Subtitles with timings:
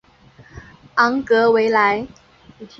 [0.95, 2.07] 昂格维莱。